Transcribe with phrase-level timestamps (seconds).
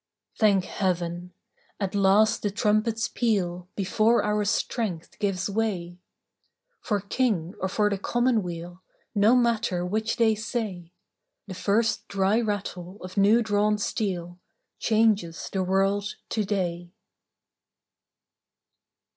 [0.35, 1.31] Thank Heaven!
[1.79, 5.99] At last the trumpets peal Before our strength gives way.
[6.79, 8.81] For King or for the Commonweal
[9.13, 10.91] No matter which they say,
[11.45, 14.39] The first dry rattle of new drawn steel
[14.79, 16.89] Changes the world to day